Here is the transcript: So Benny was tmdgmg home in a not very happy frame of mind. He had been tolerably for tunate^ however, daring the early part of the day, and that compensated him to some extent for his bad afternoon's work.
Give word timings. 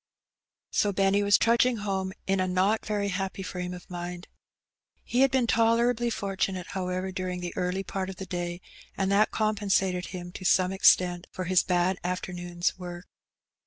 So 0.71 0.91
Benny 0.91 1.21
was 1.21 1.37
tmdgmg 1.37 1.81
home 1.81 2.11
in 2.25 2.39
a 2.39 2.47
not 2.47 2.83
very 2.87 3.09
happy 3.09 3.43
frame 3.43 3.71
of 3.71 3.87
mind. 3.87 4.27
He 5.03 5.21
had 5.21 5.29
been 5.29 5.45
tolerably 5.45 6.09
for 6.09 6.35
tunate^ 6.35 6.65
however, 6.69 7.11
daring 7.11 7.39
the 7.39 7.53
early 7.55 7.83
part 7.83 8.09
of 8.09 8.15
the 8.15 8.25
day, 8.25 8.61
and 8.97 9.11
that 9.11 9.29
compensated 9.29 10.07
him 10.07 10.31
to 10.31 10.43
some 10.43 10.71
extent 10.73 11.27
for 11.29 11.43
his 11.43 11.61
bad 11.61 11.99
afternoon's 12.03 12.79
work. 12.79 13.05